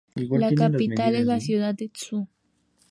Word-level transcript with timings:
La 0.15 0.51
capital 0.55 1.13
es 1.13 1.27
la 1.27 1.39
ciudad 1.39 1.75
de 1.75 1.89
Tsu. 1.89 2.27